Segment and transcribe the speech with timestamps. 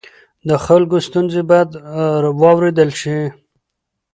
[0.47, 1.69] د خلکو ستونزې باید
[2.41, 3.19] واورېدل شي.